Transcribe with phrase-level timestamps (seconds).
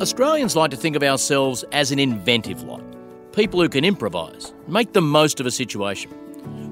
[0.00, 2.84] Australians like to think of ourselves as an inventive lot,
[3.32, 6.12] people who can improvise, make the most of a situation.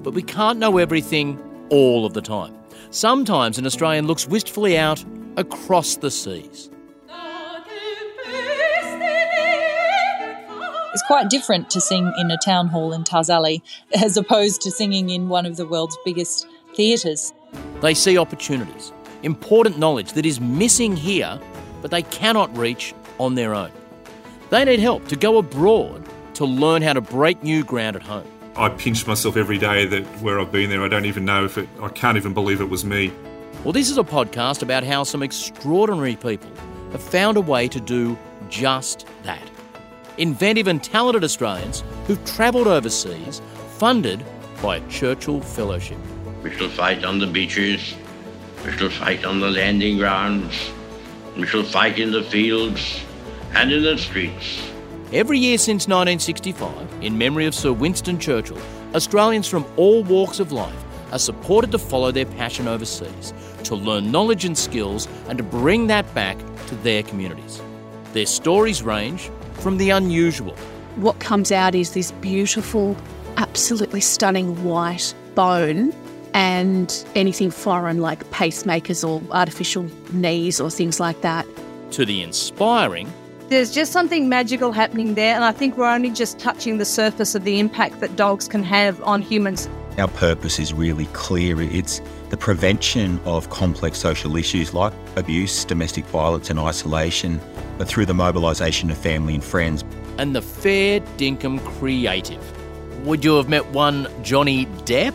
[0.05, 1.37] But we can't know everything
[1.69, 2.57] all of the time.
[2.91, 5.05] Sometimes an Australian looks wistfully out
[5.37, 6.71] across the seas.
[10.93, 13.61] It's quite different to sing in a town hall in Tarzali
[14.01, 16.47] as opposed to singing in one of the world's biggest
[16.77, 17.33] theatres.
[17.81, 18.93] They see opportunities,
[19.25, 21.41] important knowledge that is missing here,
[21.83, 23.73] but they cannot reach on their own.
[24.51, 28.27] They need help to go abroad to learn how to break new ground at home.
[28.57, 31.59] I pinch myself every day that where I've been there, I don't even know if
[31.59, 33.13] it, I can't even believe it was me.
[33.65, 36.51] Well, this is a podcast about how some extraordinary people
[36.93, 38.17] have found a way to do
[38.49, 39.43] just that.
[40.19, 43.43] Inventive and talented Australians who've travelled overseas,
[43.79, 44.25] funded
[44.63, 45.99] by a Churchill Fellowship.
[46.43, 47.95] We shall fight on the beaches.
[48.65, 50.71] We shall fight on the landing grounds.
[51.37, 53.03] We shall fight in the fields
[53.57, 54.63] and in the streets.
[55.13, 58.61] Every year since 1965, in memory of Sir Winston Churchill,
[58.95, 63.33] Australians from all walks of life are supported to follow their passion overseas,
[63.65, 67.63] to learn knowledge and skills, and to bring that back to their communities.
[68.13, 70.55] Their stories range from the unusual.
[70.97, 72.95] What comes out is this beautiful,
[73.39, 75.95] absolutely stunning white bone
[76.35, 81.47] and anything foreign like pacemakers or artificial knees or things like that.
[81.93, 83.11] To the inspiring.
[83.49, 87.37] There's just something magical happening there, and I think we're only just touching the surface
[87.37, 89.69] of the impact that dogs can have on humans.
[89.99, 91.63] Our purpose is really clear.
[91.63, 97.41] It's the prevention of complex social issues like abuse, domestic violence, and isolation,
[97.79, 99.85] but through the mobilisation of family and friends.
[100.19, 102.43] And the Fair Dinkum Creative.
[103.07, 105.15] Would you have met one Johnny Depp?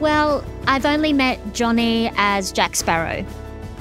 [0.00, 3.26] Well, I've only met Johnny as Jack Sparrow.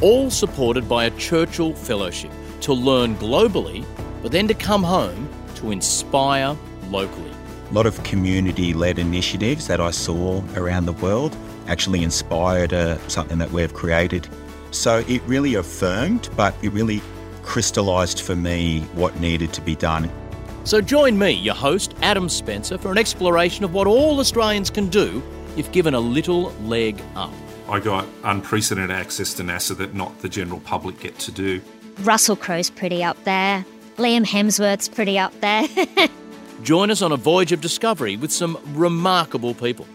[0.01, 3.86] All supported by a Churchill Fellowship to learn globally,
[4.22, 6.55] but then to come home to inspire
[6.89, 7.31] locally.
[7.69, 11.35] A lot of community led initiatives that I saw around the world
[11.68, 14.28] actually inspired uh, something that we've created.
[14.72, 17.01] So it really affirmed, but it really
[17.44, 20.09] crystallised for me what needed to be done.
[20.63, 24.89] So join me, your host, Adam Spencer, for an exploration of what all Australians can
[24.89, 25.24] do
[25.56, 27.34] if given a little leg up.
[27.69, 31.61] I got unprecedented access to NASA that not the general public get to do.
[32.01, 33.66] Russell Crowe's pretty up there.
[33.97, 35.67] Liam Hemsworth's pretty up there.
[36.63, 39.88] Join us on a voyage of discovery with some remarkable people.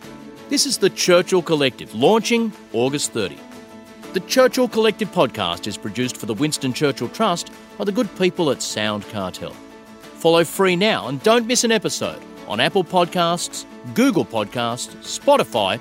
[0.48, 3.38] This is the Churchill Collective, launching August 30.
[4.12, 8.50] The Churchill Collective podcast is produced for the Winston Churchill Trust by the good people
[8.50, 9.52] at Sound Cartel.
[10.16, 15.80] Follow free now and don't miss an episode on Apple Podcasts, Google Podcasts, Spotify,